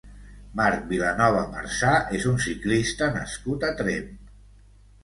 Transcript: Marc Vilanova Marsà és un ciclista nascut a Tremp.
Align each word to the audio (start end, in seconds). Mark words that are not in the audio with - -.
Marc 0.59 0.87
Vilanova 0.91 1.43
Marsà 1.51 1.91
és 2.21 2.27
un 2.33 2.43
ciclista 2.49 3.13
nascut 3.21 3.69
a 3.71 3.73
Tremp. 3.85 4.15